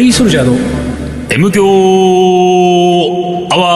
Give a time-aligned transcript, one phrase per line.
[0.00, 0.54] リーソルジャーの
[1.28, 1.62] M 強
[3.52, 3.66] アワ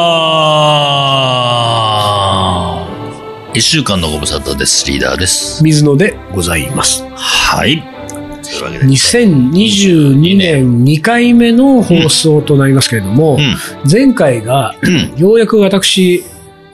[3.52, 4.90] ー一週間のご無沙汰です。
[4.90, 5.62] リーダーです。
[5.62, 7.04] 水野でございます。
[7.14, 7.82] はい。
[8.08, 8.14] と
[8.48, 8.86] いうわけで。
[8.86, 13.56] 2022年2回目の放送となりますけれども、うん。
[13.86, 15.14] 前回が、うん。
[15.18, 16.24] ようやく私、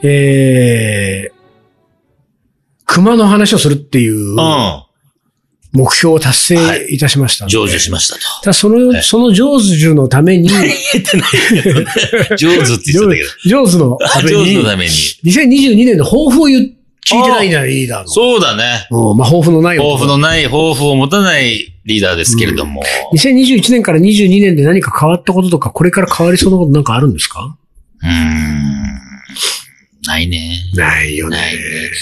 [0.01, 1.33] えー、
[2.85, 4.37] 熊の話をするっていううん。
[5.73, 8.21] 目標を達成いたしましたので、成就しましたと。
[8.43, 10.59] ただその、えその成就のために、言
[10.95, 11.31] えてない
[11.63, 11.85] けどね。
[12.37, 13.29] 上手って言ってたけど。
[13.65, 14.91] 上手のために上手の、ために。
[14.91, 16.71] 2022年の抱負を言う
[17.05, 18.07] 聞いてないんだ、リーダーの。
[18.07, 18.87] そうだね。
[18.91, 22.83] うんまあ、抱負のない抱負のない、抱負を持たないリーダーですけれども。
[23.13, 27.55] 2021年から22年で何か変わったこととか、これから変わりそうなことなんかあるんですか？
[28.03, 28.71] うーん。
[30.07, 30.63] ないね。
[30.73, 31.59] ないよないね。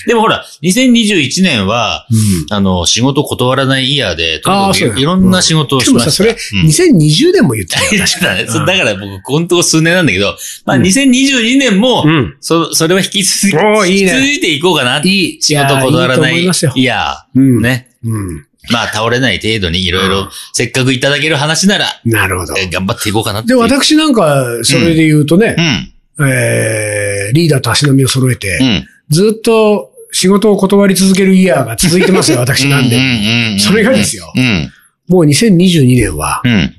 [0.07, 2.53] でもほら、2021年は、うん。
[2.55, 6.39] あの、仕事断らないイヤーで、とにかくいろんな仕事をでもさ、しました。
[6.51, 8.45] それ、うん2020年も言ってたよ、確かだね。
[8.47, 12.35] そうだから僕、このとこ数年なんだけど、まあ、うん2022年も、うん。
[12.39, 13.51] そ、それは引き続
[13.85, 15.01] き、引き続いていこうかな。
[15.03, 15.41] いい。
[15.41, 16.89] 仕事断らないいやいいい。
[17.35, 17.61] うん。。
[17.61, 17.89] ね。
[18.03, 18.45] うん。
[18.71, 22.53] まあ、倒れない程度にいろいうろん、せっかくいただける話なら、なるほど。
[22.57, 23.55] え頑張っていこうかなってで。
[23.55, 25.93] 私なんか、それで言うとねう、ん。
[26.27, 28.87] えー、リーダーと足並みを揃えてう、ん。
[29.09, 33.59] ずっと仕事を断り続けるイヤーが続いてますよ、 私なんうで。
[33.59, 34.71] それがですようん。
[35.07, 36.75] もう2022年は、うん。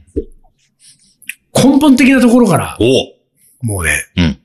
[1.54, 2.84] 根本的なところから、お
[3.66, 4.38] もうね、うん。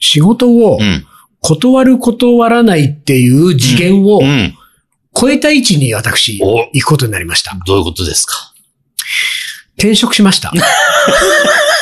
[0.00, 1.06] 仕事をうん。
[1.44, 4.54] 断る断らないっていう次元をうん。
[5.14, 7.54] 超えた位置に私、お行くことになりました。
[7.66, 8.34] どういうことですか？
[9.76, 10.52] 転職しました。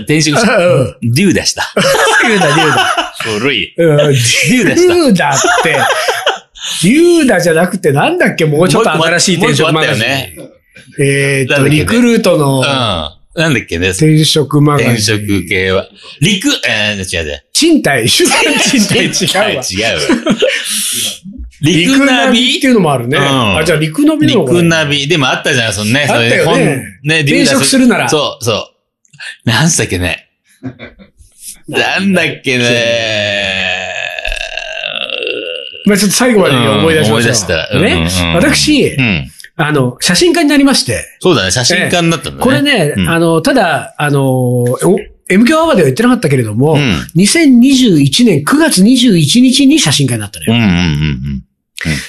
[0.00, 1.72] 転職し うんデュー出した。
[2.28, 3.12] リュウダ、リュウダ。
[3.38, 3.74] 古い。
[3.76, 4.94] うんデュー出した。
[4.94, 5.76] リュウダって、
[6.84, 8.44] リュウダじゃなくてなんだっけ？
[8.44, 10.06] もうちょっと新しい転職マガジン。
[10.06, 10.52] もう一個あったよ
[10.98, 12.64] えーっと、なんだっけねリクルートのうん。
[12.64, 13.88] なんだっけね。
[13.90, 14.92] 転職マガジン。
[14.92, 15.86] 転職系は。
[16.20, 17.42] 陸、えー、違う違う。
[17.52, 19.24] 賃貸、 主産賃貸？
[19.26, 19.50] 違うわ。
[19.52, 20.36] 違うわ。
[21.62, 22.58] 陸ナビ？
[22.58, 23.18] っていうのもあるね。
[23.18, 25.06] うんあ、じゃあ陸ナビなのかな陸ナビ。
[25.08, 26.00] でもあったじゃん、そのね。
[26.02, 26.58] あったよねそれ本
[27.04, 28.75] ね、転職するならそう、そう。
[29.44, 30.28] なんつっけね？
[31.68, 32.64] なんだっけね？
[35.86, 37.12] まあちょっと最後まで思い出しましょう。
[37.12, 38.08] うん思い出したうんね？
[38.20, 38.34] うん。
[38.34, 39.30] 私う、ん。
[39.58, 42.38] あの、写真家になりまして、そうだね、写真家になったんだね。
[42.40, 44.66] これね、うんあの、ただ、あの、お
[45.30, 46.80] MQ アワーでは言ってなかったけれども、うん。
[47.16, 50.52] 2021年9月21日に写真家になったのよ。
[50.54, 51.45] うんうんうん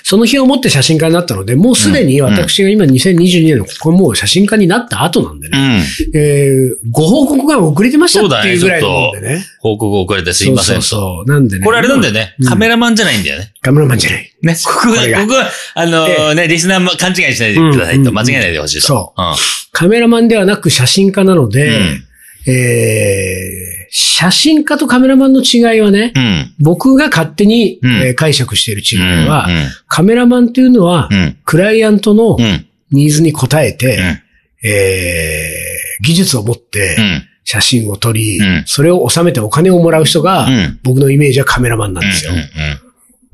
[0.04, 5.66] その日をもって写真家になったので、もうすでに私が今2022年のここもう写真家になった後なんでね、うん。
[5.76, 5.84] うん。
[6.16, 9.46] えーご報告が遅れてましたそうだねっていうぐらいのもんでね。
[9.60, 10.82] 報告遅れてすいませんと。
[10.84, 11.30] そうそう。
[11.30, 11.66] なんでね。
[11.66, 12.46] これあれなんだよねう。
[12.46, 13.54] んカメラマンじゃないんだよね。
[13.62, 14.32] カメラマンじゃない。
[14.42, 14.56] ね。
[14.66, 18.10] こここれがここは、あのーね、リスナーも勘違いしないでくださいと。
[18.10, 18.88] うん間違えないでほしいと。。
[18.88, 19.36] そううん。
[19.74, 22.04] カメラマンではなく写真家なので、うん
[22.48, 23.67] えー
[24.00, 26.53] 写真家とカメラマンの違いはね、うん。
[26.59, 29.25] 僕が勝手に、うんえー解釈している違うん。
[29.25, 29.47] いは、
[29.88, 31.38] カメラマンというのは、うん。
[31.46, 32.68] クライアントのうん。
[32.91, 34.22] ニーズに応えて、うん。
[34.69, 37.24] えー技術を持ってうん。
[37.44, 40.80] 写真を撮り、うんそれを収めてお金をもらう人が、うん。
[40.84, 42.34] 僕のイメージはカメラマンなんですよ。
[42.34, 42.40] うん。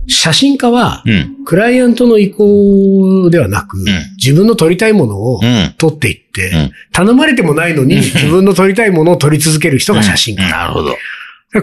[0.07, 1.45] 写真家は、うん。
[1.45, 3.85] クライアントの意向ではなく、ん
[4.17, 5.73] 自分の撮りたいものをうん。
[5.77, 10.47] 撮っていって、うん頼まれてもないのに自分の撮りたいものを撮り続ける人が写真家。
[10.49, 10.95] なるほど。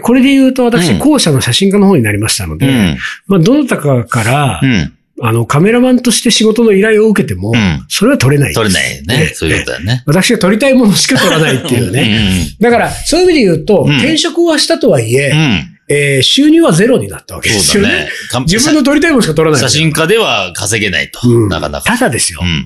[0.01, 2.97] これで言うと私、うん後者の写真家の方になりましたので、うん。
[3.27, 4.93] まあ、どなたかから、うん。
[5.23, 8.59] あの、カメラマンとして仕事の依頼を受けても、うんそれは撮れないです。
[8.59, 9.31] 取れないよね。
[9.35, 10.03] そういうことだよね。
[10.07, 12.01] 私が撮りたいものしか撮らないっていうね。
[12.01, 12.47] ね。
[12.59, 15.70] だから、そういう意味で言うと、うん転職はしたとはいえ、うん。
[15.91, 17.89] えー収入はゼロになったわけですよね。
[17.89, 18.09] ね。
[18.29, 19.61] か自分の撮りたいものしか撮らない。
[19.61, 21.47] 写真家では稼げないとう。
[21.47, 21.97] んなかなか。
[21.97, 22.65] ただですよ、うん。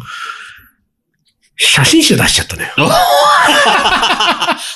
[1.58, 2.70] 写真集出しちゃったのよ。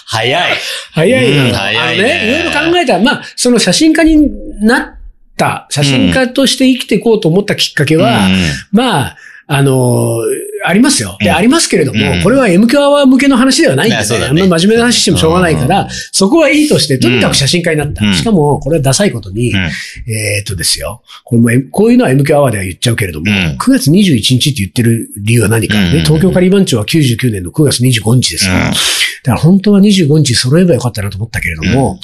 [0.05, 0.57] 早い。
[0.91, 1.43] 早いな。
[1.43, 4.29] うん早いねあのね、いろいろ考えたら、まあ、その写真家に
[4.61, 4.97] なっ
[5.37, 8.27] た、写真家として生きていこうと思ったきっかけは、
[8.71, 9.17] まあ、
[9.51, 10.21] あの
[10.63, 11.17] ありますよ。
[11.19, 11.35] で、うん。
[11.35, 12.21] ありますけれども、うん。
[12.21, 14.25] これは MQ アワー向けの話ではないんで、ね、ね。
[14.27, 15.89] あんま真面目な話してもしょうがないから、うん。
[16.11, 18.05] そこはいいとして、とにかく写真家になった。
[18.05, 18.13] うん。
[18.13, 19.57] しかも、これはダサいことに、うん。
[19.57, 21.01] えーっとですよ。
[21.23, 23.57] これも、こういうのは MQ アワーでは言っちゃうけれども、うん。
[23.57, 25.97] 9月21日って言ってる理由は何か、ね。
[25.97, 26.03] うん。
[26.03, 28.53] 東京カリバン町は99年の9月25日ですよ。
[28.53, 28.59] うん。
[28.59, 31.99] だから本当は25日揃えばよかったなと思ったけれども、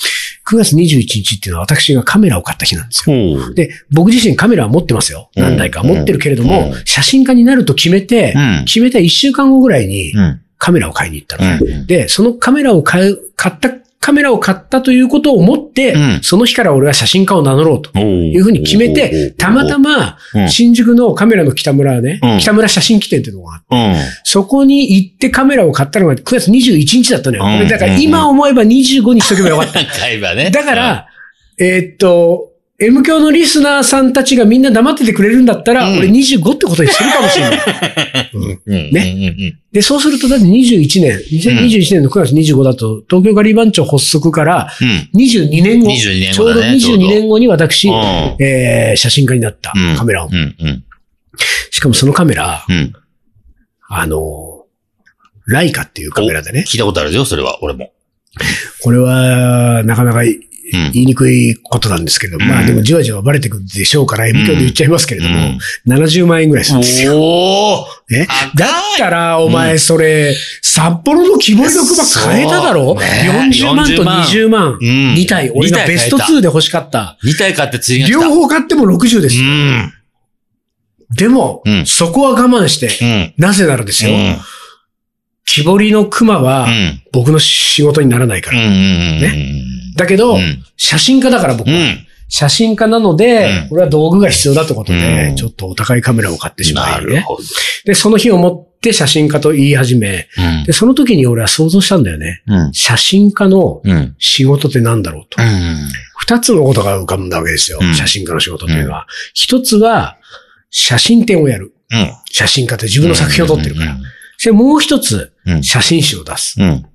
[0.48, 3.54] 9月21日っていうのは私がカメラを買った日なんですよ。
[3.54, 5.30] で、僕自身カメラは持ってますよ。
[5.36, 10.42] うん何台か持ってるけれども、うん写真家になると決めて、うん決めた1週間後ぐらいにうん。
[10.58, 11.58] カメラを買いに行ったの。
[11.60, 11.86] うん。
[11.86, 13.70] で、そのカメラを買う、買った
[14.06, 16.20] カメラを買ったということを思って、うん。
[16.22, 18.04] その日から俺は写真家を名乗ろうとい
[18.36, 20.48] いうふうに決めて、たまたまうん。
[20.48, 22.40] 新宿のカメラの北村ね、うん。
[22.40, 23.96] 北村写真機店っていうのがあって、うん。
[24.24, 27.68] そこに行ってカメラを買ったのが9月21日だったのよ。
[27.68, 29.80] だから今思えば25にしとけばよかった。
[30.52, 31.08] だから、
[31.58, 38.92] えーっと、M 教のリスナーさんたちがみんな黙っててくれるんだったら、うん俺25ってことにするかもしれない。
[38.92, 44.88] ねで、そうすると、だって21年、2021年の9月25だと、東京ガリバン町発足からうん。
[44.88, 45.10] うん。
[45.14, 46.74] 22年後、22年ちょうど後だね。
[46.76, 47.96] 22年後に私、うん
[48.44, 50.30] えー写真家になったうんカメラを。
[51.72, 52.94] しかもそのカメラ、うん。
[53.88, 54.66] あの、
[55.48, 56.66] ライカっていうカメラでね。
[56.68, 57.94] 聞いたことあるよ、それは、俺も。
[58.84, 60.24] これは、なかなか。
[60.72, 67.20] 言いにくいことなんですけど、うんまあでもじわじわバレてくるでしょうから、M 教で言っちゃいますけれども、うん70万円ぐらいするんですよ。
[67.22, 67.86] お
[68.56, 74.74] だったら、お前、それ、札幌の木彫りの熊買えただろ、ね ?40 万と20万。
[74.74, 75.14] うん。
[75.14, 75.52] 2体。
[75.52, 77.18] 俺がベスト2で欲しかった。
[77.24, 78.20] 2体買って次が来た。
[78.20, 79.46] 両方買っても60ですうよ。
[79.46, 79.94] ん。
[81.16, 83.34] でも、うんそこは我慢して、うん。
[83.38, 84.38] なぜならですよ、うん。
[85.56, 87.02] 木彫りの熊はうん。
[87.14, 88.60] 僕の仕事にならないから。
[88.60, 89.22] ん。
[89.96, 91.76] だけど、うん写真家だから僕は。
[91.76, 92.08] うん。
[92.28, 97.44] 写真家なので、うんこれは道具が必要だってことで、うんちょっとお高いカメラを買ってしまいるほど。
[97.86, 102.44] で、その日をもって写真家と言い始め、うんで、その時に俺は想像したんだよね。
[102.48, 102.74] うん。
[102.74, 104.16] 写真家のうん。
[104.20, 105.42] 仕事って何だろうと。
[105.42, 105.78] うん。
[106.18, 107.80] 二つのことが浮かんだわけですよ。
[107.82, 109.08] うん写真家の仕事っていうのは。
[109.34, 110.18] 一つは、
[110.70, 111.74] 写真展をやる。
[111.92, 112.12] うん。
[112.30, 113.92] 写真家って自分の作品を撮ってるから。
[113.94, 114.02] うん。
[114.44, 115.35] で、もう一つ、うん。
[115.62, 116.62] 写真集を出す。
[116.62, 116.86] うん。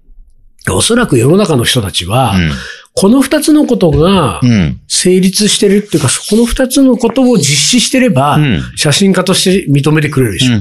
[0.70, 2.50] おそらく世の中の人たちは、うん。
[2.92, 4.80] この二つのことがうん。
[4.88, 8.60] 成立してるっていうか、この二つのことを実施してれば、うん。
[8.76, 10.56] 写真家として認めてくれるでしょ。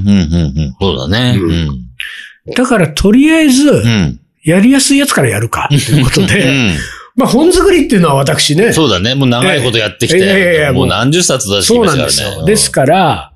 [0.80, 1.38] そうだね。
[1.38, 2.54] ううん。
[2.54, 4.20] だから、とりあえず、うん。
[4.42, 6.76] やりやすいやつからやるか、ということで、うん。
[7.16, 9.14] まあ、本作りっていうのは私ね、そうだね。
[9.14, 11.98] もう長いことやってきいやいやいて、やもう何十冊出してきたからね。
[11.98, 12.44] なんですよ。
[12.46, 13.32] ですから、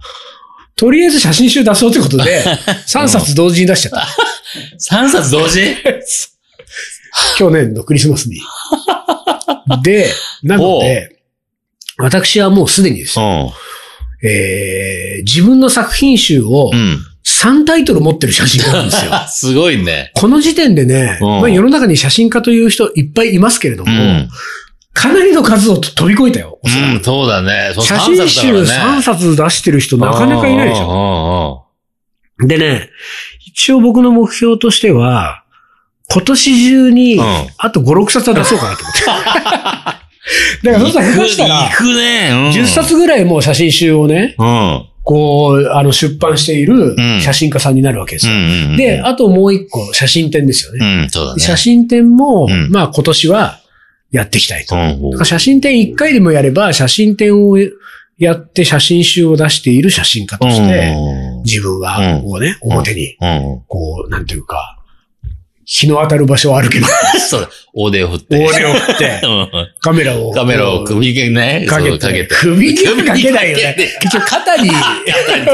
[0.76, 2.44] とりあえず写真集出そうということで、
[2.87, 4.09] 3冊同時に出しちゃった。
[4.97, 5.76] 3冊同時？
[7.38, 8.41] 去年のクリスマスに。
[9.82, 10.11] で、
[10.43, 11.17] なので、
[11.97, 13.53] 私はもうすでにですね、
[14.25, 16.79] えー、自分の作品集をうん。
[16.79, 16.99] うん。
[17.27, 19.12] 3タイトル持ってる写真家なんですよ。
[19.29, 20.12] すごいね。
[20.15, 24.29] この時点でね、うんまあ世の中に写真家という人いっぱいいますけれども、うん。
[24.94, 26.61] かなりの数を飛び越えたよ。
[26.62, 27.75] うん、そうだね。
[27.79, 31.67] 写3真集冊だからね3冊出してる人なかなかいないでしょ。
[32.41, 32.46] ょ。
[32.46, 32.91] でね、
[33.46, 35.44] 一応僕の目標としては、
[36.11, 37.25] 今年中にうん、
[37.58, 39.00] あと5、6冊は出そうかなと思って。
[40.64, 42.29] だから、そしたら下手したら行、くね。
[42.31, 44.87] うん10冊ぐらいもう写真集をね、うん。
[45.02, 48.32] こう、あの、出版しているうん写真家さんになるわけですよ。
[48.32, 48.76] うん。
[48.76, 51.08] で、あともう一個、写真展ですよね。
[51.38, 53.61] 写真展も、うんまあ今年は
[54.15, 55.25] やっていきたいと。
[55.25, 57.59] 写真展1回でもやれば、写真展を
[58.17, 60.95] やって写真集を出している写真家として、
[61.45, 63.63] 自分は、うんこうね、表に、うん。
[63.67, 64.79] こう、なんていうか、
[65.67, 66.87] 日の当たる場所はあるけど、
[67.29, 67.49] そうだ。
[67.73, 68.45] 大手を振って。
[68.45, 70.33] 大手を振って、 うんカメラを。
[70.33, 71.99] カメラを首にね、かけて。
[71.99, 72.35] かけて。
[72.35, 73.99] 首にはかけないよね首にかけて。
[74.01, 74.77] 結局肩に、か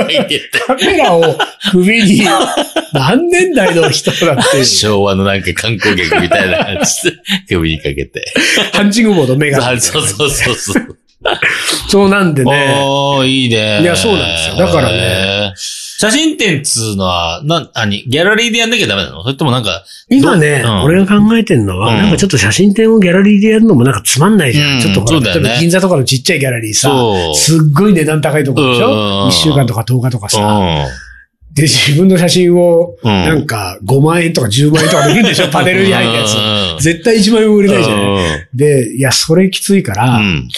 [0.07, 1.39] けてカメラを
[1.71, 2.27] 首に、
[2.93, 7.17] 何年代の人だって昭和のなんか観光客みたいな感じで、
[7.49, 8.25] 首にかけて。
[8.73, 9.81] ハンチングボード目が。
[9.81, 10.99] そうそうそうそう。
[11.89, 12.75] そうなんでね。
[12.83, 13.83] おー、いいね。
[13.83, 15.55] いやそうなんですよだからねね。
[16.01, 19.23] 写真展っつうのは、な、あに、ギャラリーでやんなきゃダメなの？
[19.23, 20.67] それともなんか、今ね、う？
[20.67, 24.77] ん俺が考えてるのは、うんなんかちょっと写真展をギャラリーでやるのもなんかつまんないじゃん。
[24.77, 26.91] うんちょっとほら、ね銀座とかのちっちゃいギャラリーさ。
[27.35, 30.39] すっごい値段高いところでしうんょ ?1 週間とか10日とかさ。
[30.39, 32.97] うで、自分の写真を。
[33.03, 35.49] なんか5万円とか10万円とかで売るんでしょ？
[35.53, 36.81] パネルに入ったやつ。
[36.81, 38.19] つ絶対1万円も売れないじゃないう
[38.55, 40.49] んで、いや、それきついから、うん。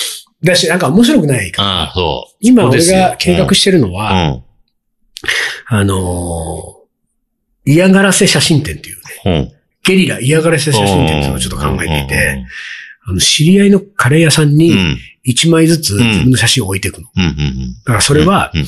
[0.45, 1.93] だし、なんか面白くないから。
[2.41, 4.43] 今俺が計画してるのうは、ん。
[5.69, 6.83] あのー
[7.65, 9.53] 嫌がらせ写真展っていうね、うん。
[9.85, 12.45] ゲリラ嫌がらせ写真展っていうのをちょっと考えていて、
[13.05, 14.99] あの、知り合いのカレー屋さんにん。
[15.25, 17.09] 1枚ずつ自分の写真を置いていくの。
[17.17, 17.23] うん。
[17.23, 17.75] うん。
[17.85, 18.59] だからそれは、う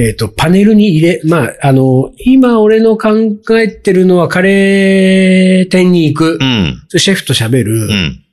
[0.00, 3.10] えっ、と、パネルに入れ、まあ、あの、今俺の考
[3.58, 6.82] えてるのはカレー店に行くう、ん。
[6.96, 8.24] シェフと喋る、うん。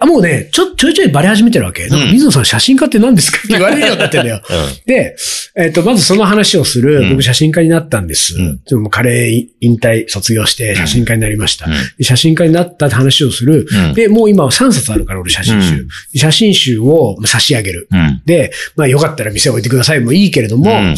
[0.00, 1.88] あ、もうね、ちょ、ちょいちょいバレ始めてるわけ。
[1.88, 4.40] なんか、水野さん写真家って何ですかって 言われるようになってんだよ。
[4.86, 5.16] で、
[5.56, 8.34] えっ、と、まずその話をする、僕写真家になったんです。
[8.68, 11.66] でも、カレー引退、卒業して写真家になりました。
[12.00, 13.66] 写真家になったって話をする。
[13.94, 15.86] で、もう今は3冊あるから、俺写真集。
[16.14, 17.88] 写真集を差し上げる。
[18.24, 20.00] で、まあ、よかったら店置いてください。
[20.00, 20.94] もいいけれども、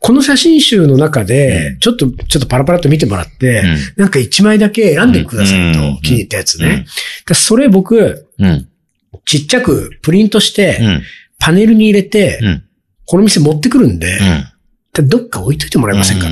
[0.00, 3.62] この写真集の中で、ちょっと、ちょっとパラパラと見てもらって、
[3.96, 6.86] なんか1枚だけ選んでくださいと、気に入ったやつね。
[7.34, 8.68] それ僕、うん。
[9.24, 10.80] ちっちゃくプリントして、
[11.38, 12.40] パネルに入れて、
[13.06, 14.18] この店持ってくるんで、
[15.02, 16.30] どっか置いといてもらえませんかと。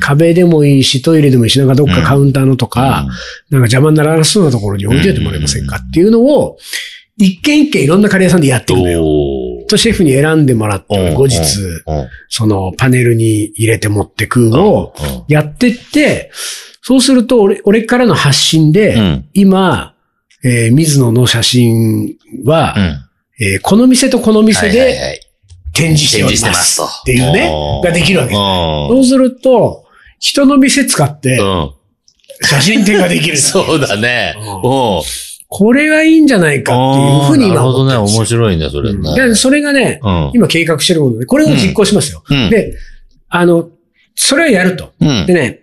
[0.00, 3.06] 壁でもいいし、トイレでもいいし、なんかどっかカウンターのとか、
[3.50, 6.58] なんか邪魔にならなそうなところに置いといてもらえませんかっていうのを、
[7.18, 9.02] 一軒一軒いろんなカレー屋さんでやっていくのよ。
[9.68, 11.38] とシェフに選んでもらって、後日、
[12.28, 14.94] そのパネルに入れて持ってくを
[15.28, 16.30] やってって、
[16.80, 19.91] そうすると俺、俺からの発信で、今、
[20.44, 25.20] えー、水野の写真は、うん、えー、この店とこの店で
[25.72, 27.50] 展示しておりますっていうね、
[27.82, 28.34] ができるわけ。
[28.34, 29.84] そうすると、
[30.18, 31.40] 人の店使って、
[32.42, 33.36] 写真展ができる。
[33.38, 34.34] そうだね。
[35.48, 37.96] これがいいんじゃないかっていうふうに今なるほどね。
[37.96, 39.14] 面白いね、それね。
[39.14, 40.00] で、それがね、
[40.34, 42.22] 今計画してるもので、これを実行しますよ。
[42.50, 42.74] で、
[43.28, 43.68] あの、
[44.14, 44.92] それをやると。
[45.26, 45.60] でね、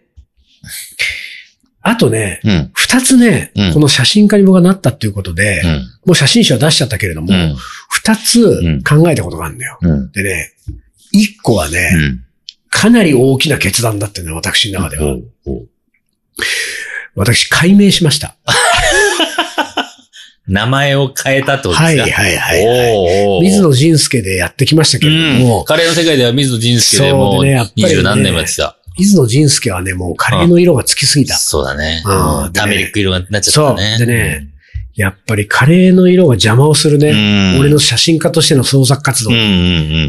[1.89, 5.69] あとね、二、うん、つね、うん、この写真家に僕がなったっていうことで、うん、
[6.05, 7.33] もう写真集は出しちゃったけれども、
[7.89, 9.79] 二、つ考えたことがあるんだよ。
[10.13, 10.51] でね、
[11.11, 11.89] 一個はね、
[12.69, 15.17] かなり大きな決断だってね、私の中では。
[17.15, 18.35] 私、解明しました。
[20.47, 21.83] 名前を変えたとですか？
[21.85, 25.63] はいはいはい、はい、水野仁介でやってきましたけれども。
[25.63, 28.78] カレーの世界では水野仁介でもう二十何年もやってた。
[28.99, 31.37] 水野仁介はね、もうカレーの色がつきすぎた。
[31.37, 32.03] そうだね。
[32.05, 32.53] うん。
[32.53, 33.95] ターメリック色になっちゃったね。
[33.97, 34.05] そう。
[34.05, 34.47] でね、
[34.95, 37.57] やっぱりカレーの色が邪魔をするね。
[37.59, 39.31] 俺の写真家としての創作活動。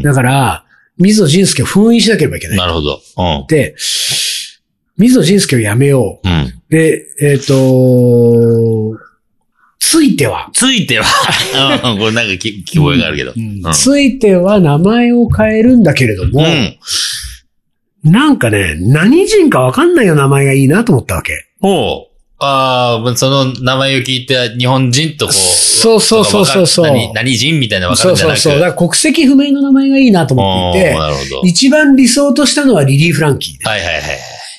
[0.03, 0.65] だから、
[0.97, 2.57] 水野仁介を封印しなければいけない。
[2.57, 2.99] なるほど。
[3.47, 3.75] で、
[4.97, 6.27] 水野仁介をやめよう。
[6.69, 8.97] で、えっ、と、
[9.79, 10.49] ついては。
[10.53, 11.05] ついては。
[11.97, 13.33] これなんか聞こえがあるけど。
[13.73, 16.45] ついては名前を変えるんだけれども、
[18.03, 21.47] なんかね、何人かわかんないよ名前がいいなと思ったわけ。
[21.61, 22.07] おう。
[22.43, 25.33] ああ、その名前を聞いて日本人とこう。
[25.33, 27.13] そうそうそうそうそう何。
[27.13, 28.61] 何人みたいなわかるんじゃなくそうそうそう。
[28.61, 34.01] だから国籍不明の名前がいいなと思っていて、なるほど一番理想としたのはリリー・フランキー、はいはいはい。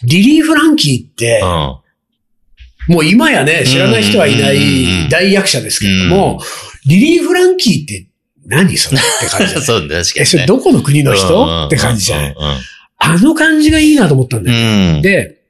[0.05, 6.41] リリー・フランキーって、うん、もう今やね、知らない人はいない大役者ですけれども、
[6.87, 8.07] リリー・フランキーって
[8.47, 10.23] 何それって感じ そうだ、確かに、ね。
[10.23, 12.37] え、それどこの国の人って感じじゃない。
[13.05, 14.97] あの感じがいいなと思ったんだよ。
[14.97, 15.42] うん、で、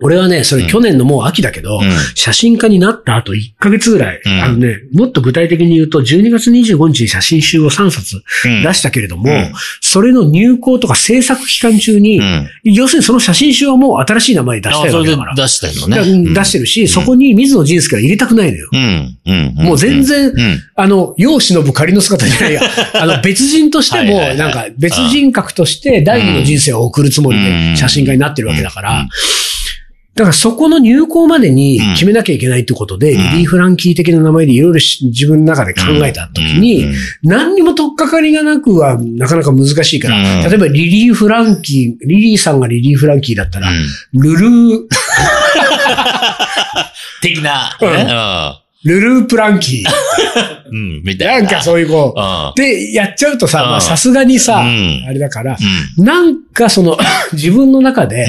[0.00, 12.20] 俺はね、それ去年のもう秋だけど、うん、写真家になった後1ヶ月ぐらい、うん、あのね、もっと具体的に言うと、12月25日に写真集を3冊出したけれども、うん、それの入稿とか制作期間中に、
[12.64, 15.34] 要するにその写真集はもう新しい名前で出したいわけだから。
[15.36, 16.34] 出したいのね。
[16.34, 18.70] 出してるし、そこに水野仁介は入れたくないのよ。
[19.54, 20.32] もう全然、
[20.74, 22.62] あの、世を忍ぶ仮の姿じゃないや、
[23.00, 29.08] あの、別人としても、なんか別人格として第二の人生を送るつもりで写真家になってるわけだから、
[30.14, 36.86] だからそこの入校までに決めなきゃいけないってことで、うん、リリー・フランキー的な名前でいろいろ自分の中で考えたときに、
[37.24, 43.70] 何にも取っかかりがなくはなかなか難しいから、例えばリリー・フランキー、リリーさんがリリー・フランキーだったら、
[44.12, 44.88] ルルー。
[47.20, 47.76] 的な、
[48.84, 49.84] ルループランキー。
[50.70, 51.48] うん、みたいな。
[51.48, 52.60] なんかそういうこう。
[52.60, 54.64] で、やっちゃうとさ、さすがにさ、あ
[55.10, 55.56] れだから、
[55.98, 56.98] なんかその、
[57.32, 58.28] 自分の中で、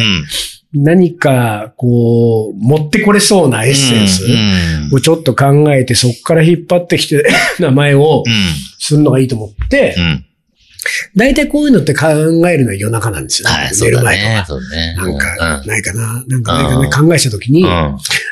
[0.75, 4.23] 何か、こう、持ってこれそうなエッセンス
[4.93, 7.25] をちょっと考えて、そこから引っ張ってきて、
[7.59, 8.23] 名前を
[8.77, 9.95] するのがいいと思って、
[11.15, 13.55] 大体こういうのって考えるのは夜中なんですよ、ね。
[13.81, 14.59] 寝る前とか。
[14.97, 17.65] なんか、ないかな、なんかないかな、考えたときに、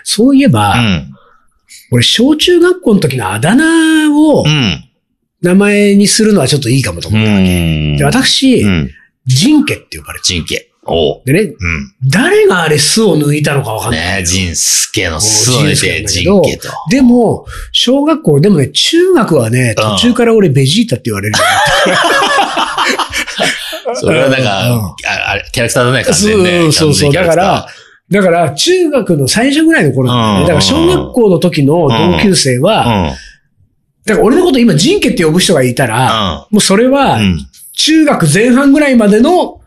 [0.04, 0.76] そういえば、
[1.92, 4.46] 俺、小中学校の時のあだ名を、
[5.42, 7.96] 名前にするのはちょっといいかもと思ったわけ。
[7.98, 8.66] で、私、
[9.26, 10.73] ジンケって呼ばれてジンケ。
[10.86, 11.56] おでね、うん、
[12.10, 14.22] 誰があれ巣を抜いたのかわかんない。
[14.22, 16.70] ねジンスケの巣を抜いて、ジンケと。
[16.90, 21.36] でも、小学校、でもね、中学はね、途中から俺ベジータって言われる
[23.96, 24.96] それはなんか、
[25.30, 26.62] あれ、キャラクターだね、完全に、ね。
[26.64, 27.14] そうそうそう。
[27.14, 27.68] だから、
[28.12, 30.42] だから、中学の最初ぐらいの頃だね。
[30.42, 33.14] だから、小学校の時の同級生は、
[34.06, 37.20] だから俺のこと今、ジンケって呼ぶ人がいたら、もうそれは、
[37.76, 39.62] 中学前半ぐらいまでの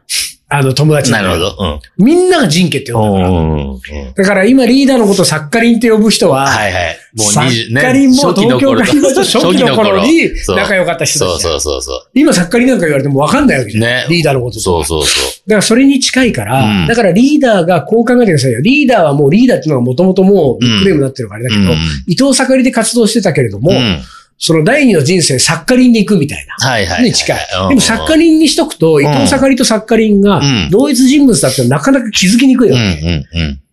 [0.48, 1.80] あの、友達なるほど。
[1.98, 4.12] みんなが人家って呼んだから。
[4.12, 6.98] だから今リーダーのことをサッカリンって呼ぶ人は、はいはい。
[7.16, 11.42] もうサッカリンも東京カリ初期の頃に仲良かった人たち。
[11.42, 12.10] そうそうそう。
[12.14, 13.82] 今サッカリンなんか言われても分かんないわけじゃん。
[13.82, 14.06] ね。
[14.08, 15.24] リーダーのことそうそうそう。
[15.48, 18.60] だからそれに近いから、だからリーダーがこう考えてくださいよ。
[18.60, 21.72] リーダーはもうリーダーっていうのがもともともうニックネームになってるからあれだけど、
[22.06, 23.72] 伊藤盛りで活動してたけれども、
[24.38, 26.68] その第二の人生、サッカリンで行くみたいな。
[26.68, 27.04] はいはい。
[27.04, 27.38] に近い。
[27.68, 32.76] でもサッカリンにしとくと、伊藤サカリとサッカリンが同一人物だってなかなか気づきにくいよ。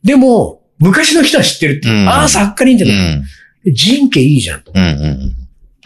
[0.04, 1.90] でも、昔の人は知ってるって。
[1.90, 2.92] ああ、サッカリンっての。
[3.66, 4.72] 人家いいじゃんと。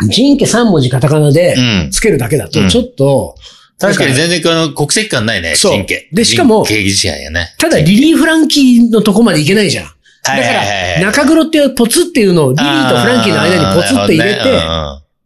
[0.02, 1.56] 人家3文字カタカナで
[1.92, 3.36] つけるだけだと、ちょっと、
[3.80, 6.08] 確かに全然この国籍感ないね、人家。
[6.12, 9.92] で、しかも、ただリリー・フランキーのとこまでいけないじゃん。
[10.28, 14.62] だから、中黒っていうポツっていうのをリリーとフランキーの間にポツって入れて、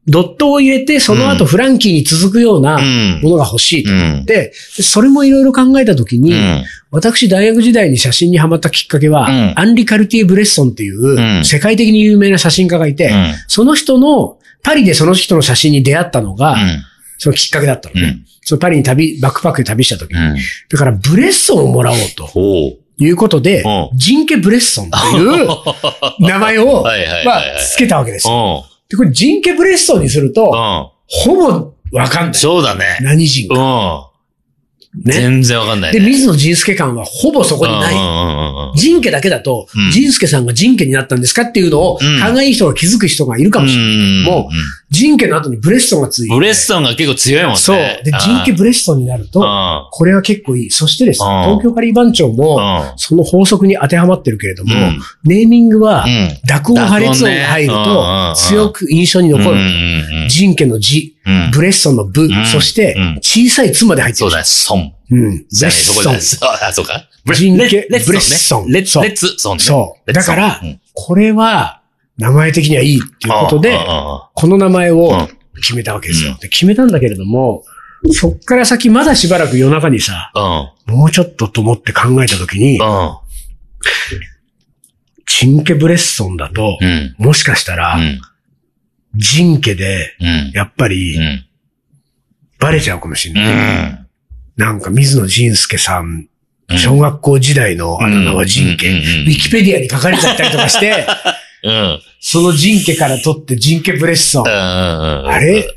[0.08, 2.80] ドットを入れて、その後フランキーに続くような
[3.22, 6.34] ものが欲しいで、それもいろいろ考えたときに、
[6.90, 13.14] 私大学時代に写真にハマったきっかけは、アンリ・カルティエ・ブレッソンっていう世界的に有名な写真家がいて、
[13.48, 16.58] その人の、パリでその人の写真に出会ったのが、
[17.18, 18.18] そのきっかけだったのね。
[18.44, 20.18] そのパリに旅、バックパックで旅した時に。
[20.70, 22.26] だからブレッソンをもらおうと。
[23.04, 23.64] いうことで、
[23.96, 25.48] ジンケ・ブレッソンという
[26.20, 26.84] 名前を、
[27.26, 28.66] まあ、つけたわけですよ。
[28.90, 30.52] で、これジンケ・ブレッソンにすると、
[31.08, 32.34] ほぼわかんない。
[32.34, 32.98] そうだね。
[33.02, 34.11] 何人か。
[34.94, 35.14] ね。
[35.14, 37.96] 全然わかんない、ね、で、水野仁介感はほぼそこにない。
[38.76, 44.24] 仁家だけだと、仁介さんが仁家になったんですかっていうのを、考えいい人が気づく人がいるかもしれない。
[44.24, 44.50] けども、
[44.90, 46.36] 仁家の後にブレッソンがついて。
[46.36, 47.58] ブレッソンが結構強いもんね。
[47.58, 47.78] そう。
[47.78, 50.70] で、仁家ブレッソンになると、これは結構いい。
[50.70, 54.76] そしてですね、東京カリー番長も、その法則に当てはまってるけれども、
[55.24, 56.06] ネーミングは、
[56.46, 59.58] 濁音破裂音が入ると、強く印象に残る。
[60.28, 61.16] ジンケのジ、
[61.54, 64.30] ブレッソンのブ、そして、小さいツまで入ってる。
[64.32, 64.94] そうだ、ソン。
[65.12, 65.20] うん。
[65.20, 66.50] ブレッソン。
[66.68, 67.08] あ、そうか。
[68.06, 68.72] ブレッソン。
[68.72, 69.60] レッツ、レッツ、ソン。
[69.60, 70.14] そう。
[70.14, 70.62] だから、
[70.94, 71.82] これは、
[72.18, 73.78] 名前的にはいいっていうことで、
[74.34, 75.28] この名前を
[75.62, 76.38] 決めたわけですよ。
[76.40, 77.64] で決めたんだけれども、
[78.12, 80.32] そっから先まだしばらく夜中にさ、
[80.88, 82.80] もうちょっとと思って考えたときに、
[85.26, 86.78] チンケブレッソンだと、
[87.18, 87.98] もしかしたら、
[89.16, 90.16] ジンケで、
[90.54, 91.18] やっぱり、
[92.60, 94.06] バレちゃうかもしれない。
[94.58, 96.28] なんか水野仁介さん、
[96.78, 101.06] 小学校時代のあだ名はジンケ、ウィキペディアに書かれちゃったりとかして、
[102.22, 104.42] そのジンケから取ってジンケブレッソ。
[104.42, 104.44] ン。
[104.48, 105.68] あれ？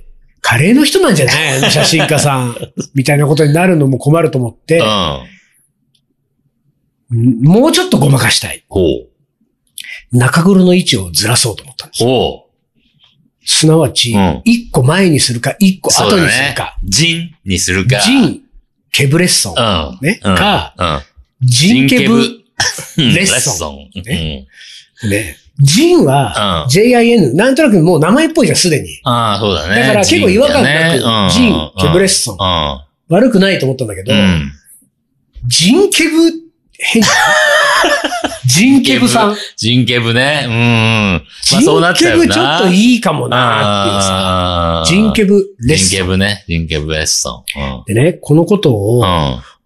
[0.40, 1.60] カレーの人なんじゃない？
[1.62, 2.56] の写真家さん。
[2.94, 4.78] みたいなことになるのも困ると思って、
[7.10, 8.64] もうちょっとごまかしたい。
[10.12, 12.43] 中黒の位置をずらそうと思ったんですよ。
[13.44, 16.78] すなわち、一個前にするか、一個後にするか。
[16.84, 18.00] ジンにするか。
[18.00, 18.40] ジン、
[18.90, 19.98] ケブレッソン。
[20.00, 20.16] ね。
[20.22, 21.02] か、
[21.40, 22.20] ジンケブ
[22.96, 24.02] レッソン。
[24.02, 24.46] ね。
[25.08, 25.36] ね。
[25.60, 28.88] ジンは、JIN、なんとなくもう名前っぽいじゃん、すでに。
[29.04, 29.80] ああ、そうだね。
[29.82, 32.38] だから結構違和感なく、ジン、ケブレッソン。
[33.08, 34.12] 悪くないと思ったんだけど、
[35.46, 36.10] ジンケブ、
[36.78, 37.14] 変じゃん
[38.46, 39.36] ジンケブさん。
[39.56, 40.44] ジンケブね。
[40.46, 41.26] うん。
[41.42, 44.84] ジンケブちょっといいかもなっていうさ。
[44.86, 45.88] ジンケブレッソン。
[45.88, 46.44] ジンケブね。
[46.48, 47.84] ジンケブレッソン。
[47.86, 49.04] でね、このことを、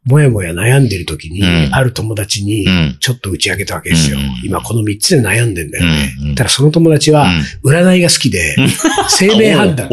[0.09, 2.66] もやもや悩んでる時に、ある友達に、
[2.99, 4.18] ちょっと打ち上げたわけですよ。
[4.44, 6.35] 今この3つで悩んでんだよね。
[6.35, 7.31] ただその友達は、
[7.64, 8.57] 占いが好きで、
[9.09, 9.88] 生命判断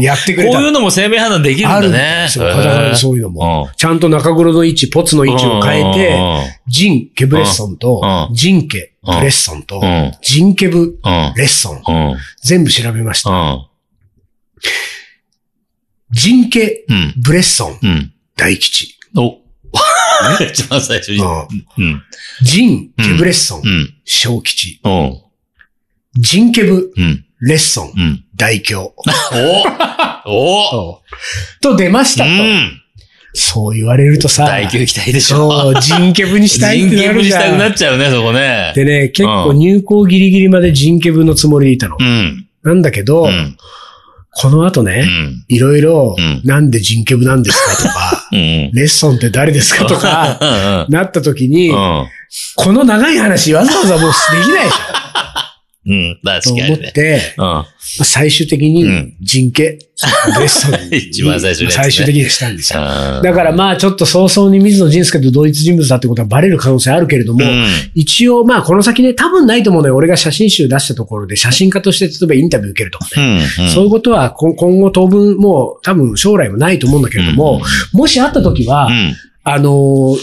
[0.00, 0.56] やってくれた。
[0.56, 1.98] こういうのも生命判断できるんだね。
[2.28, 2.96] ある。
[2.96, 3.68] そういうのも。
[3.76, 6.18] ちゃんと中黒の位置、ポツの位置を変えて、
[6.68, 9.82] ジン・ケブレッソンと、ジンケ・ブレッソンと、
[10.22, 10.98] ジンケブ・
[11.36, 11.82] レッソン。
[12.42, 13.68] 全部調べました。
[16.10, 16.84] ジンケ・
[17.16, 18.96] ブレッソン、大吉。
[19.16, 19.41] お
[20.50, 21.20] 一番最初に。
[21.20, 22.02] うん。
[22.42, 23.62] ジン・ケブレッソン、
[24.04, 24.80] 小吉。
[26.16, 26.92] ジンケブ、
[27.40, 28.94] レッソン、大京。
[30.24, 31.02] おお
[31.60, 32.30] と出ましたと。
[33.34, 34.44] そう言われるとさ。
[34.44, 35.72] 大級期待でしょ。
[35.80, 37.42] ジンケブにしたいってなるじゃん。
[37.42, 38.72] ジンケブにしたくなっちゃうね、そこね。
[38.74, 41.96] でね、結構入校ギリギリまでジンケブのつもりでいたの。
[41.98, 42.46] うん。
[42.62, 43.28] なんだけど、
[44.34, 45.06] この後ね、
[45.48, 51.70] いろいろ、なんで人ケブなんですかとか、 レッソンって誰ですかとか、なった時に、
[52.56, 55.11] この長い話わざわざもうできないでしょ。
[55.84, 56.66] うん、確かに、ね。
[56.68, 57.64] と思って、うん、
[58.04, 59.78] 最終的に人家、レ
[60.44, 62.80] ッスン一番最初に、ね、最終的にしたんですよ。
[62.80, 69.96] だからまあちょっと早々に水野仁介と同一人物だってことはバレる可能性あるけれども、うん、一応まあこの先ね、多分ないと思うのよ。
[69.96, 73.44] 俺が写真集出したところで写真家として例えばインタビュー受けるとかね。
[73.58, 77.60] うんうん、そういうことは今後当分もう多分将来もないと思うんだけれども、
[77.92, 78.88] もしあった時は、
[79.42, 80.16] あのー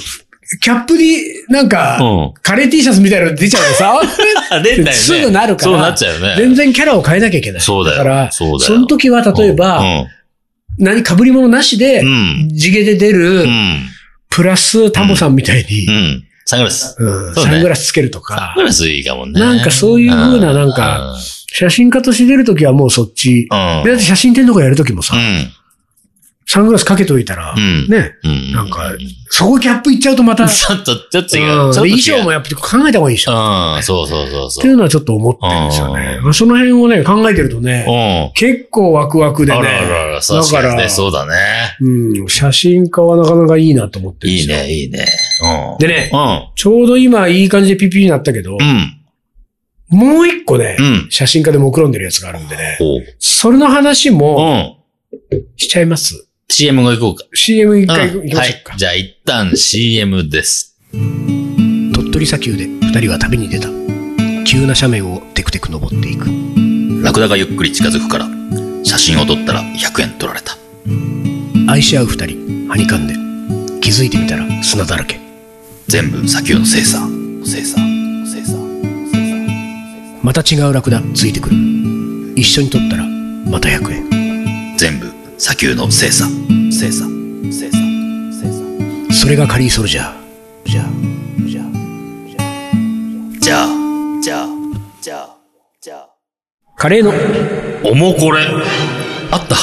[0.62, 2.34] キャップになんか、うん。
[2.42, 4.02] カレー T シャツみたいなの出ちゃうとさ、
[4.52, 4.94] あ、出たよね。
[4.94, 6.36] すぐなるからそうなっちゃうよね。
[6.38, 7.62] 全然キャラを変えなきゃいけない。
[7.62, 9.84] そうだよから、その時は例えば、
[10.80, 12.50] 何、被り物なしでう、ん。
[12.52, 13.86] 地毛で出るう、ん。
[14.30, 16.24] プラスタモさんみたいにう、ん。
[16.46, 16.96] サングラス。
[16.98, 19.40] うんねサングラスつけるとサかング、ラスいいかもね。
[19.40, 21.16] なんかそういう風ななんか、
[21.52, 23.48] 写真家として出るときはもうそっち。
[23.52, 23.84] うん。
[23.84, 25.52] でだって写真展とかやるときもさう、ん。
[26.52, 28.52] サングラスかけといたら、うんね、うん。
[28.52, 28.94] なんか
[29.30, 31.74] そこキャップいっちゃうとまた、うんちょっと、ちょっと違う。
[31.76, 33.34] 衣装もやっぱり考えた方がいいでしょ。
[33.34, 34.72] うん、そうそうそうってそう。
[34.72, 36.24] いうのはちょっと思ってるんですよねう。
[36.24, 38.34] まあその辺をね、考えてるとね、うん。
[38.34, 39.60] 結構ワクワクでね。
[39.60, 41.36] あらあらあら、だ確か、からにね、そうだね。
[41.82, 44.34] うん、写真家はなかなかいいなと思ってる。
[44.34, 45.06] いいね、いいね。
[45.44, 45.78] うん。
[45.78, 46.50] でね、うん。
[46.56, 48.96] ちょうど今いい感じでピピになったけど、うん。
[49.96, 51.08] もう一個ね、うん。
[51.12, 52.80] 写真家で目論んでるやつがあるんでね。
[53.20, 54.76] それの話も
[55.32, 55.44] うん。
[55.58, 56.26] しちゃいます？
[56.52, 57.26] CM が行こうか。
[57.34, 58.72] CM 一回うん行きましょうか。
[58.72, 58.80] はい。
[58.80, 60.76] じゃあ一旦 CM です。
[60.92, 63.70] 鳥取砂丘で二人は旅に出た。
[64.46, 66.28] 急な斜面をテクテク登っていく。
[67.04, 68.28] ラクダがゆっくり近づくから、
[68.84, 70.58] 写真を撮ったら100円取られた。
[71.72, 73.14] 愛し合う二人、はにかんで。
[73.80, 75.20] 気づいてみたら砂だらけ。
[75.88, 77.00] 全部砂丘の精査。
[77.46, 77.78] 精査。
[78.26, 78.58] 精査。
[80.24, 81.56] また違うラクダついてくる。
[82.36, 84.19] 一緒に撮ったらまた100円。
[85.40, 86.26] 砂丘の精査。
[86.70, 87.06] 精査。
[87.50, 87.78] 精査。
[88.42, 88.52] 精
[89.10, 89.14] 査。
[89.14, 90.20] それがカリーソルジャー。
[90.66, 90.90] じゃあ、
[91.48, 91.66] じゃあ、
[93.40, 93.68] じゃあ、
[94.22, 94.48] じゃあ、
[95.02, 95.38] じゃあ、
[95.80, 96.10] じゃあ。
[96.76, 97.14] カレーの。
[97.90, 98.42] おもこれ。
[99.32, 99.56] あった。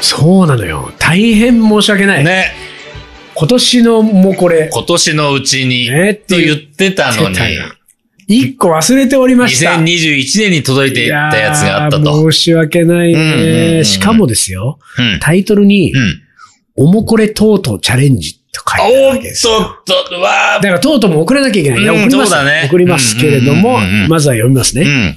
[0.00, 0.92] そうなのよ。
[1.00, 2.24] 大変申し訳ない。
[2.24, 2.52] ね。
[3.34, 7.36] 今年のもうこれ、今年のうちに、ねと言ってたのに、
[8.40, 9.72] 一個忘れておりました。
[9.72, 12.30] 2021年に届いていったやつがあったと。
[12.30, 13.84] 申し訳ないね。
[13.84, 15.20] しかもですよ、うん。
[15.20, 16.22] タイトルにう、ん。
[16.74, 19.52] おもこれとうとうチャレンジと書いてあるおっわけですよ。
[19.84, 21.88] とっと、うわだからとうとうも送らなきゃいけない。
[21.88, 22.44] 送ります。
[22.44, 25.16] ね送りますけれども、まずは読みますね。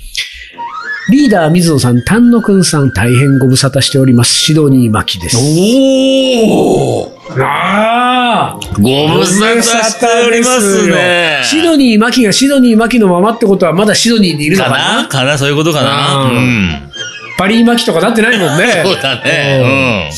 [1.11, 4.33] リーダー水野さん、丹野くんさん、大変ご無沙汰しております。
[4.33, 5.37] シドニー巻きです。
[5.37, 11.41] おーああご無沙汰しておりますね。
[11.43, 15.01] シドニー巻きがシドニー巻きのままってことはまだシドニーでいるのかかな？
[15.03, 15.37] なかな？
[15.37, 16.29] そういうことかな？
[16.29, 16.91] ううんん。
[17.37, 18.83] パリー巻きとかなってないもんね。
[18.83, 20.09] そうだね。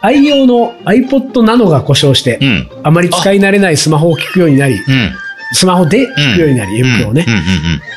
[0.00, 2.48] 愛用の iPod Nano が故障して、うん。
[2.48, 2.68] うん。
[2.82, 4.82] あまり使い慣れないスマホを聞くようになり、うん。
[5.52, 7.40] スマホで聞くようになり、うん M 響をね、うんうん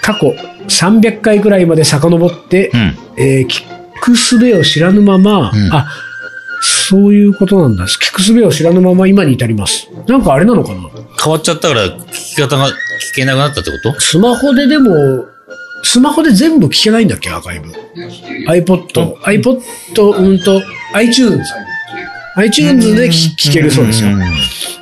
[0.02, 0.36] 過去
[0.68, 2.80] 300回くらいまで遡って、うん。
[2.80, 2.98] うん。
[3.18, 3.64] えー聞
[4.02, 5.88] く術を知らぬまま、うんあ、
[6.66, 7.86] そういうことなんだ。
[7.86, 9.88] 聞く術を知らぬまま今に至ります。
[10.08, 10.90] なんかあれなのかな？
[11.24, 12.74] 変わっちゃったから聞き方が聞
[13.16, 14.00] けなくなったってこと？
[14.00, 15.26] スマホででも、
[15.84, 17.30] スマホで全部聞けないんだっけ？
[17.30, 17.72] アーカイブ。
[18.48, 19.62] iPod、iPod、
[20.18, 20.62] うんと、
[20.94, 21.44] iTunes。
[22.38, 24.10] iTunes で聞聞けるそうですよ。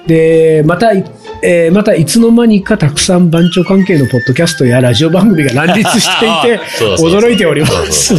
[0.07, 0.91] で、また、
[1.43, 6.59] えーまたいつの間にかたくさん番長関係のポッドキャストやラジオ番組が乱立していて
[7.01, 8.13] 驚いております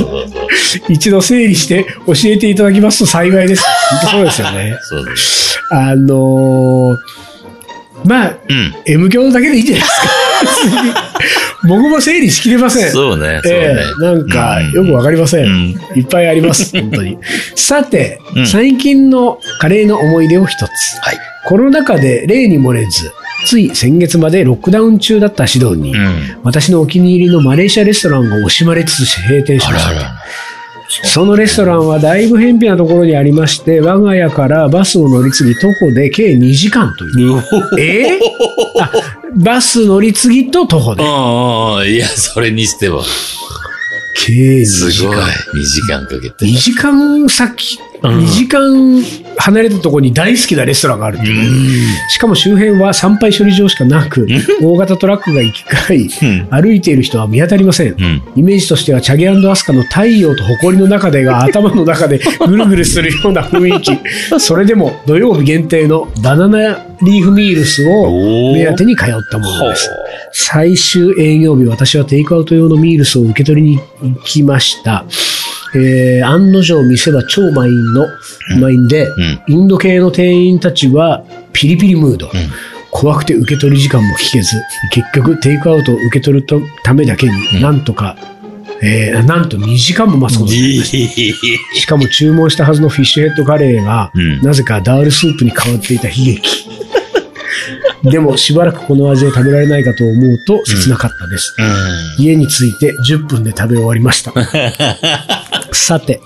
[0.88, 3.64] 一度整理して教えていただきますと幸いです。
[3.90, 4.76] 本 当そうですよね。
[4.82, 5.60] そうです。
[5.70, 6.96] あのー
[8.06, 8.74] まあ、うん。
[8.84, 11.14] M 教だけでいいんじゃないですか。
[11.66, 12.90] 僕も整理しきれません。
[12.92, 13.40] そうね。
[13.42, 14.04] そうえねえ。
[14.04, 15.44] なんか、うんよくわかりません。
[15.46, 17.16] うんいっぱいあります、本当に。
[17.54, 20.68] さて、うん最近のカレーの思い出を一つ。
[21.00, 21.18] はい。
[21.46, 23.12] コロナ禍で例に漏れず、
[23.46, 25.98] つい先月までロックダウン中だったシドニー。
[25.98, 26.40] うん。
[26.42, 29.90] 私のお気に入りのマレーシアレストランが惜しまれつつ閉店しました。
[29.90, 30.14] あらあら。
[31.04, 37.42] そのレストランはだいぶ偏僻なところにありまして、我が家からバスを乗り継ぎ徒歩で計2時間という。
[37.78, 38.82] えー？
[38.82, 38.92] あ
[39.34, 41.02] バス乗り継ぎと徒歩で。
[41.04, 43.02] ああ、いや、それにしては、
[44.26, 44.92] 計2すごい。
[44.92, 45.22] 時間。
[45.22, 46.46] 2時間かけて。
[46.46, 49.02] 2時間先、うん2時間
[49.36, 52.10] 離れたところに大好きなレストランがあるっていう。
[52.10, 54.26] しかも周辺は参拝処理場しかなく、
[54.62, 56.48] 大型トラックが行き交い、うん。
[56.50, 57.92] 歩いている人は見当たりません。
[57.92, 58.22] うん。
[58.36, 63.98] イメージとしては、チャゲアスカの太陽と埃の中でが頭の中でぐるぐるするような雰囲気。
[64.40, 69.90] それでも土曜日限定のバナナリーフミールスを目当てに通ったものです。
[70.32, 75.04] 最終営業日、私はテイクアウト用のミールスを受け取りに行きました。
[75.74, 78.06] えー案の定店は超満員の、
[78.60, 79.42] 満員で、うん。
[79.48, 82.26] インド系の店員たちはピリピリムード。
[82.26, 82.30] ん
[82.94, 88.16] 怖くて受け取り時間も引けず、結局テイクアウトを受け取るとためだけに、うんなんとか、
[88.82, 91.08] えーなんと2時間も待つことになりまし
[91.74, 91.80] た。
[91.80, 96.70] しかも注文したはずのフィッシュヘッドカレーが、うんなぜかダールスープに変わっていた悲劇。
[98.10, 101.54] でもしばらくこの味を食べられないかと思うと切なかったです。
[102.18, 102.24] うん。
[102.24, 104.32] 家に着いて10分で食べ終わりました。
[105.74, 106.20] さて、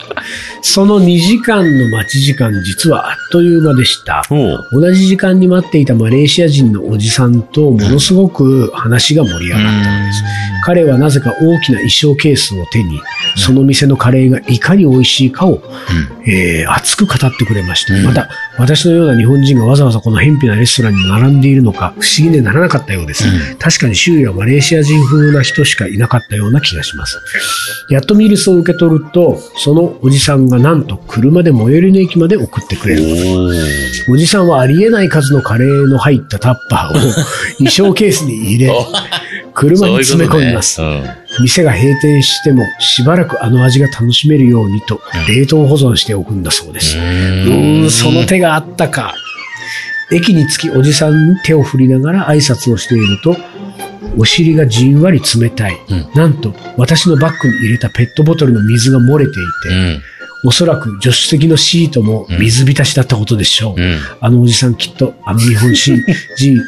[0.63, 4.23] その2時間の待ち時間、実はあっという間でした。
[4.73, 10.23] 同じ時間に待っていたマレーシア人のおじさんとものすごく話が盛り上がったのです。
[10.65, 13.01] 彼はなぜか大きな衣装ケースを手に、
[13.37, 15.63] その店のカレーがいかに美味しいかを、
[16.27, 17.95] えー熱く語ってくれました。
[17.95, 23.27] うんまた、私のような日本人がわざわざこの偏僻なレストランに並んでいるのか、不思議でならなかったようです。
[23.27, 27.19] うん確かに周囲はマレーシア人風な人しかいなかったような気がします。
[27.89, 33.03] やっとミルスを受け取ると、そのおじさんがなんと車で最寄りの駅まで送ってくれる
[34.11, 37.15] おじさんはありえない数のカレーの入ったタッパーを
[37.59, 38.73] 衣装ケースに入れ、
[39.55, 40.81] 車に詰め込みます。
[41.41, 46.97] 店が閉店してもしばらくあの味が楽しめるようにと冷凍保存しておくんだそうです。
[46.97, 49.15] うーん、その手があったか。
[50.11, 53.37] 駅に着きおじさんに手を振りながら挨拶をしていると、
[54.17, 55.79] お尻がじんわり冷たい。
[55.91, 60.03] うんなんと、私のバッグに入れたペットボトルの水が漏れていて、うん。
[60.45, 63.81] おそらく助手席のシートも水浸しだったことでしょう。
[63.81, 63.99] うん。
[64.21, 65.97] あのおじさんきっとあの日本人、
[66.37, 66.63] 人、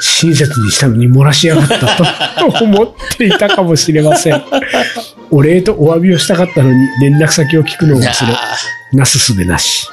[0.00, 4.42] 親切にしたのに漏らしやがったと思っていたかもしれません。
[5.30, 8.34] お礼とお詫びをしたかったのに連絡先を聞くのを忘れ、
[8.92, 9.88] なすすべなし。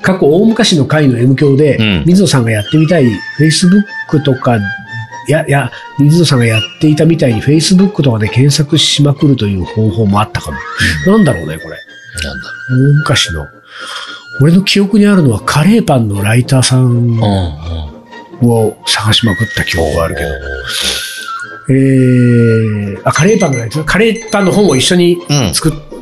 [0.00, 3.06] 過去大昔の回の M 教で、うん水野さんがやってみたい
[3.38, 4.60] Facebook とか、い
[5.30, 10.58] や、いや、水野さんがやっていたみたいに Facebook とかで検索しまくるという方法もあったかも。
[11.06, 11.76] なんだろうね、これ。
[12.24, 12.48] なんだ。
[12.70, 13.46] 大昔の。
[14.40, 17.20] 俺の記憶にあるのはカレーパンのライターさんうん。
[18.44, 20.28] を探しまくった記憶があるけど。
[21.70, 25.52] えー、あ、カレーパンのライター、カレーパンの本を一緒にうん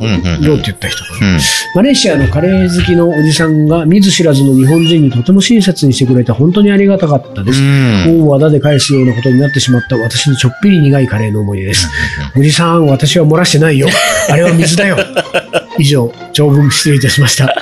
[0.09, 1.35] 作ろうって言った人かな。
[1.35, 1.41] うん。
[1.75, 7.61] マレーシアのカレー好きのおじさんが見ず知らずの日本人にとても親切にしてくれて本当にありがたかったです。
[7.61, 8.03] うん。
[8.21, 11.89] 本をあだで返すようなことになってしまった私のちょっぴり苦いカレーの思い出です。
[12.37, 13.89] おじさん、私は漏らしてないよ。
[14.29, 14.97] あれは水だよ。
[15.79, 17.55] 以上、長文失礼いたしました。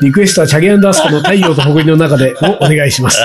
[0.00, 3.18] リクエストはチャゲアンダースコの太陽と誇りの中でをお願いします。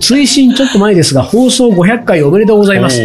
[0.00, 3.00] 追伸ちょっと前ですが、放送500回おめでとうございます。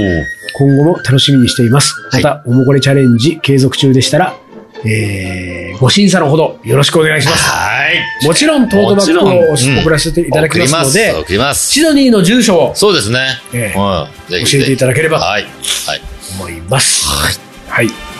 [0.54, 1.94] 今後も楽しみにしています。
[2.12, 4.36] はいまた、おもこれチャレンジ継続中でしたら、
[4.86, 7.50] えー、ご審査のほどよろしくお願いします。
[7.50, 8.26] はい。
[8.26, 11.72] もちろんトートバッグを送らせていただきますので、送ります。
[11.72, 13.39] シドニーの住所をそうですね。
[13.54, 14.46] ええうん。
[14.46, 15.44] 教えていただければとはい。
[15.44, 16.02] はい。
[16.39, 17.08] 思います。
[17.08, 17.36] はい。
[17.67, 18.12] はい。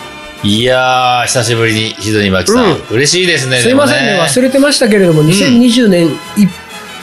[0.44, 2.64] いやー、久しぶりにシドニーマキさん。
[2.64, 3.58] うん嬉しいですね。
[3.58, 6.48] すいませんね、忘れれてましたけれども、2020年、い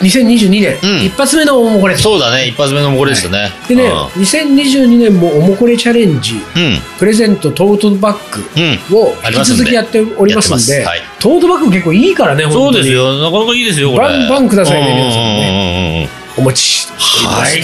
[0.01, 1.97] 2022年、うん一発目のおもこれ。
[1.97, 2.47] そうだね。
[2.47, 3.51] 一発目のもこれでしたね。
[3.67, 6.61] でね、2022年もおもこれチャレンジ、うん。
[6.63, 6.77] うん。
[6.97, 8.79] プレゼントトートバッうん。
[8.89, 13.13] グをありますんで引き続きやっておりますので、やってますはいトートバッグ結構いいからね、そうですよ。
[13.19, 14.07] なかなかいいですよ、これ。
[14.07, 16.09] バンバンくださいねうん皆さんね。
[16.37, 17.61] お持ちしておりますはい。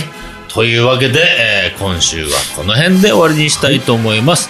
[0.49, 4.49] というわけで、えー今週はこの辺で終わりにしたいと思います。